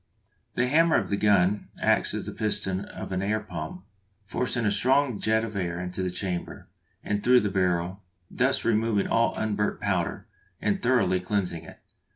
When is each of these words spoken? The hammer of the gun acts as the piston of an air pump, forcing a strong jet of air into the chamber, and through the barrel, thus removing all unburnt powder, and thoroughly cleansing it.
The 0.55 0.67
hammer 0.67 0.95
of 0.95 1.11
the 1.11 1.15
gun 1.15 1.67
acts 1.79 2.15
as 2.15 2.25
the 2.25 2.31
piston 2.31 2.85
of 2.85 3.11
an 3.11 3.21
air 3.21 3.39
pump, 3.39 3.83
forcing 4.25 4.65
a 4.65 4.71
strong 4.71 5.19
jet 5.19 5.43
of 5.43 5.55
air 5.55 5.79
into 5.79 6.01
the 6.01 6.09
chamber, 6.09 6.67
and 7.03 7.23
through 7.23 7.41
the 7.41 7.51
barrel, 7.51 8.01
thus 8.27 8.65
removing 8.65 9.05
all 9.05 9.35
unburnt 9.37 9.79
powder, 9.79 10.25
and 10.59 10.81
thoroughly 10.81 11.19
cleansing 11.19 11.65
it. 11.65 11.81